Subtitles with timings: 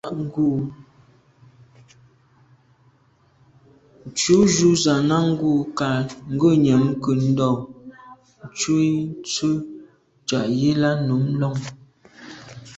[4.17, 5.89] Tshù ju z’a na’ ngù kà
[6.33, 7.49] ngùnyàm nke ndo’
[8.47, 9.51] ntshu i ntswe’
[10.27, 11.55] tsha’ yi là num lon.